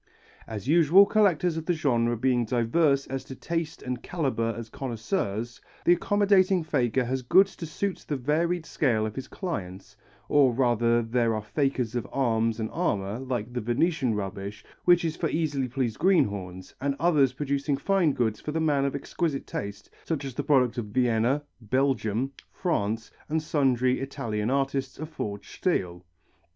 As 0.47 0.67
usual, 0.67 1.05
collectors 1.05 1.57
of 1.57 1.67
the 1.67 1.75
genre 1.75 2.17
being 2.17 2.43
diverse 2.43 3.05
as 3.05 3.23
to 3.25 3.35
taste 3.35 3.83
and 3.83 4.01
calibre 4.01 4.51
as 4.57 4.67
connoisseurs, 4.71 5.61
the 5.85 5.93
accommodating 5.93 6.63
faker 6.63 7.05
has 7.05 7.21
goods 7.21 7.55
to 7.57 7.67
suit 7.67 8.05
the 8.07 8.17
varied 8.17 8.65
scale 8.65 9.05
of 9.05 9.15
his 9.15 9.27
clients, 9.27 9.95
or 10.27 10.53
rather 10.55 11.03
there 11.03 11.35
are 11.35 11.43
fakers 11.43 11.93
of 11.93 12.07
arms 12.11 12.59
and 12.59 12.71
armour 12.71 13.19
like 13.19 13.53
the 13.53 13.61
Venetian 13.61 14.15
rubbish 14.15 14.65
which 14.85 15.05
is 15.05 15.15
for 15.15 15.29
easily 15.29 15.67
pleased 15.67 15.99
greenhorns, 15.99 16.73
and 16.81 16.95
others 16.99 17.31
producing 17.33 17.77
fine 17.77 18.13
goods 18.13 18.39
for 18.41 18.51
the 18.51 18.59
man 18.59 18.85
of 18.85 18.95
exquisite 18.95 19.45
taste 19.45 19.91
such 20.03 20.25
as 20.25 20.33
the 20.33 20.41
product 20.41 20.79
of 20.79 20.85
Vienna, 20.85 21.43
Belgium, 21.61 22.31
France, 22.51 23.11
and 23.29 23.39
sundry 23.39 23.99
Italian 23.99 24.49
artists 24.49 24.97
of 24.97 25.09
forged 25.09 25.51
steel. 25.59 26.03